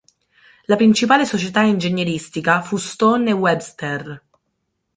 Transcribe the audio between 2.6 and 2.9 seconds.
fu